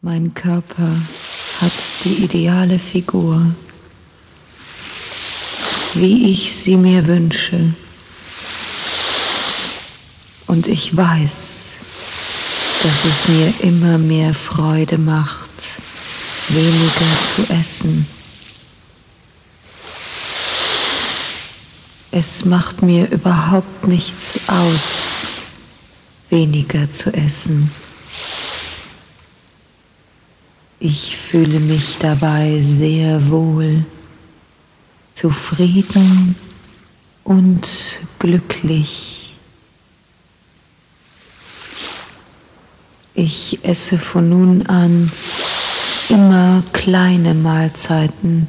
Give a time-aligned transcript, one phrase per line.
[0.00, 1.02] Mein Körper
[1.60, 1.72] hat
[2.04, 3.52] die ideale Figur,
[5.94, 7.74] wie ich sie mir wünsche.
[10.46, 11.62] Und ich weiß,
[12.84, 15.50] dass es mir immer mehr Freude macht,
[16.46, 18.06] weniger zu essen.
[22.12, 25.10] Es macht mir überhaupt nichts aus,
[26.30, 27.72] weniger zu essen.
[30.80, 33.84] Ich fühle mich dabei sehr wohl,
[35.14, 36.36] zufrieden
[37.24, 39.34] und glücklich.
[43.14, 45.10] Ich esse von nun an
[46.08, 48.46] immer kleine Mahlzeiten.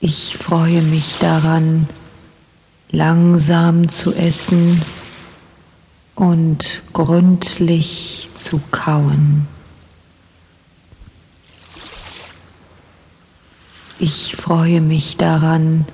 [0.00, 1.88] Ich freue mich daran,
[2.90, 4.82] langsam zu essen
[6.16, 9.46] und gründlich zu kauen.
[13.98, 15.86] Ich freue mich daran,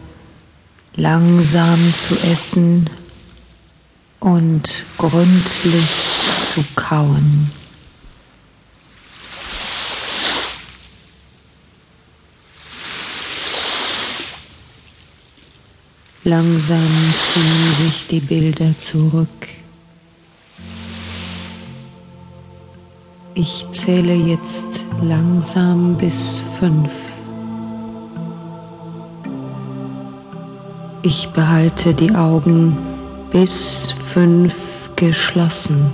[0.96, 2.88] langsam zu essen
[4.20, 5.90] und gründlich
[6.52, 7.50] zu kauen.
[16.24, 19.61] Langsam ziehen sich die Bilder zurück.
[23.34, 26.90] Ich zähle jetzt langsam bis fünf.
[31.00, 32.76] Ich behalte die Augen
[33.30, 34.54] bis fünf
[34.96, 35.90] geschlossen.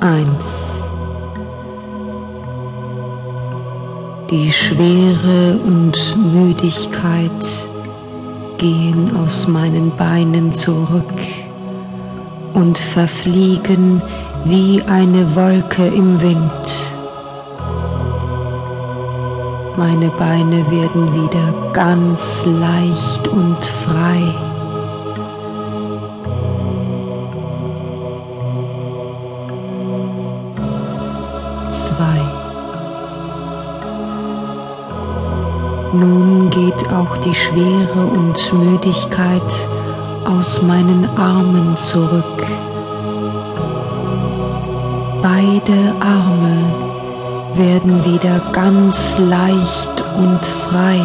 [0.00, 0.84] Eins.
[4.30, 7.65] Die Schwere und Müdigkeit
[8.58, 11.20] gehen aus meinen Beinen zurück
[12.54, 14.02] und verfliegen
[14.44, 16.50] wie eine Wolke im Wind.
[19.76, 24.34] Meine Beine werden wieder ganz leicht und frei.
[31.72, 32.35] Zwei.
[35.92, 39.68] Nun geht auch die Schwere und Müdigkeit
[40.24, 42.42] aus meinen Armen zurück.
[45.22, 46.86] Beide Arme
[47.54, 51.00] werden wieder ganz leicht und frei.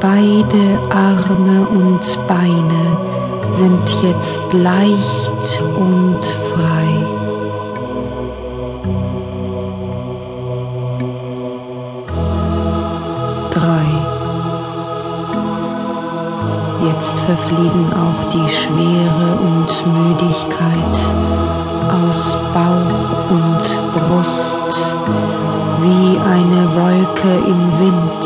[0.00, 2.96] Beide Arme und Beine
[3.54, 6.20] sind jetzt leicht und
[17.14, 20.98] Jetzt verfliegen auch die Schwere und Müdigkeit
[21.92, 24.96] aus Bauch und Brust
[25.80, 28.24] wie eine Wolke im Wind.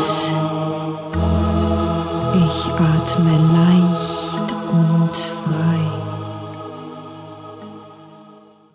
[2.47, 6.08] Ich atme leicht und frei.